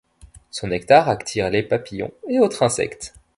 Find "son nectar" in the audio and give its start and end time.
0.49-1.07